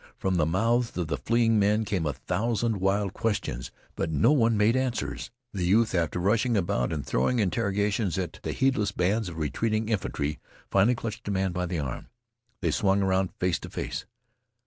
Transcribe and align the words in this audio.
From 0.17 0.37
the 0.37 0.47
mouths 0.47 0.97
of 0.97 1.09
the 1.09 1.17
fleeing 1.17 1.59
men 1.59 1.85
came 1.85 2.07
a 2.07 2.13
thousand 2.13 2.77
wild 2.77 3.13
questions, 3.13 3.69
but 3.95 4.09
no 4.09 4.31
one 4.31 4.57
made 4.57 4.75
answers. 4.75 5.29
The 5.53 5.63
youth, 5.63 5.93
after 5.93 6.17
rushing 6.19 6.57
about 6.57 6.91
and 6.91 7.05
throwing 7.05 7.37
interrogations 7.37 8.17
at 8.17 8.39
the 8.41 8.51
heedless 8.51 8.91
bands 8.91 9.29
of 9.29 9.37
retreating 9.37 9.89
infantry, 9.89 10.39
finally 10.71 10.95
clutched 10.95 11.27
a 11.27 11.31
man 11.31 11.51
by 11.51 11.67
the 11.67 11.77
arm. 11.77 12.07
They 12.61 12.71
swung 12.71 13.03
around 13.03 13.35
face 13.39 13.59
to 13.59 13.69
face. 13.69 14.07